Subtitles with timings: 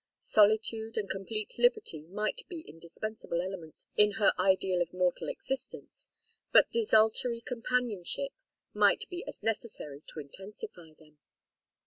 [0.19, 6.09] Solitude and complete liberty might be indispensable elements in her ideal of mortal existence,
[6.51, 8.31] but desultory companionship
[8.73, 11.19] might be as necessary to intensify them.